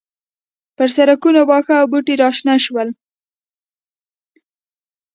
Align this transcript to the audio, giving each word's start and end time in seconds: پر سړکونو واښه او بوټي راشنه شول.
پر 0.77 0.87
سړکونو 0.95 1.39
واښه 1.49 1.73
او 1.81 1.85
بوټي 1.91 2.15
راشنه 2.23 2.55
شول. 2.65 2.89